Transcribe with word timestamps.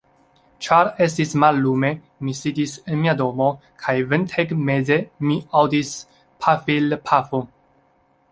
Ĉar 0.67 0.87
estis 1.05 1.33
mallume, 1.41 1.89
mi 2.27 2.31
sidis 2.37 2.71
en 2.93 2.97
mia 3.03 3.13
domo, 3.19 3.49
kaj 3.83 3.95
ventegmeze 4.13 4.99
mi 5.27 5.37
aŭdis 5.61 5.91
pafilpafon. 6.47 7.47